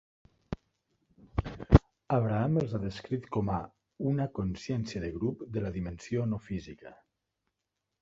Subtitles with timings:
[2.17, 3.61] Abraham els ha descrit com a
[4.15, 7.01] "una consciència de grup de la dimensió no física".